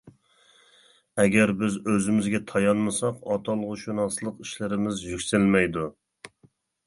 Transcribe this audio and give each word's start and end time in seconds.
ئەگەر 1.23 1.51
بىز 1.59 1.75
ئۆزىمىزگە 1.91 2.39
تايانمىساق 2.51 3.21
ئاتالغۇشۇناسلىق 3.35 4.41
ئىشلىرىمىز 4.45 5.03
يۈكسەلمەيدۇ. 5.11 5.85